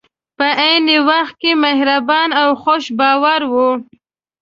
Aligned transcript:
په 0.37 0.47
عین 0.63 0.85
وخت 1.09 1.33
کې 1.41 1.51
مهربان 1.65 2.29
او 2.41 2.49
خوش 2.61 2.83
باوره 2.99 3.47
وو. 3.53 3.71